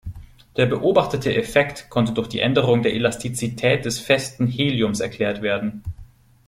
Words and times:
Der 0.57 0.65
beobachtete 0.65 1.35
Effekt 1.35 1.91
konnte 1.91 2.13
durch 2.13 2.27
die 2.27 2.39
Änderung 2.39 2.81
der 2.81 2.95
Elastizität 2.95 3.85
des 3.85 3.99
festen 3.99 4.47
Heliums 4.47 4.99
erklärt 4.99 5.43
werden. 5.43 5.83